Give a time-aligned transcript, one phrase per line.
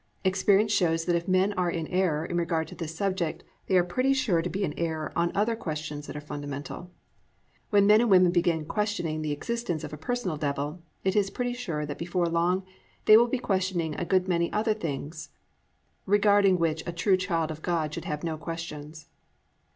[0.23, 3.83] Experience shows that if men are in error in regard to this subject, they are
[3.83, 6.89] pretty sure to be in error on other questions that are fundamental.
[7.69, 11.29] When men and women begin to question the existence of a personal Devil it is
[11.29, 12.65] pretty sure that before long
[13.05, 15.29] they will be questioning a good many other things
[16.07, 19.05] regarding which a true child of God should have no questions.